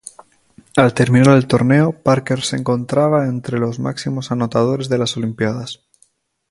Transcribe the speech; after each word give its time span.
Al 0.75 0.89
finalizar 0.93 1.37
el 1.37 1.45
torneo, 1.45 1.91
Parker 1.91 2.41
se 2.41 2.55
encontraba 2.55 3.27
entre 3.27 3.59
los 3.59 3.77
máximos 3.77 4.31
anotadores 4.31 4.89
de 4.89 4.97
las 4.97 5.15
olimpiadas. 5.15 5.83